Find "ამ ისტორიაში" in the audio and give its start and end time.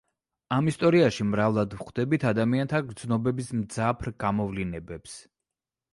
0.55-1.27